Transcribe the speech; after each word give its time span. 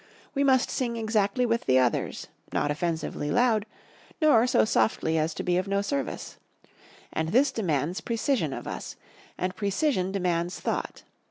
We 0.33 0.43
must 0.43 0.71
sing 0.71 0.97
exactly 0.97 1.45
with 1.45 1.65
the 1.67 1.77
others, 1.77 2.25
not 2.51 2.71
offensively 2.71 3.29
loud, 3.29 3.67
nor 4.19 4.47
so 4.47 4.65
softly 4.65 5.15
as 5.15 5.35
to 5.35 5.43
be 5.43 5.57
of 5.57 5.67
no 5.67 5.83
service. 5.83 6.37
And 7.13 7.29
this 7.29 7.51
demands 7.51 8.01
precision 8.01 8.51
of 8.51 8.65
us; 8.65 8.95
and 9.37 9.55
precision 9.55 10.11
demands 10.11 10.59
thought. 10.59 11.03